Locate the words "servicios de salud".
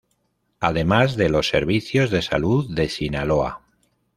1.47-2.73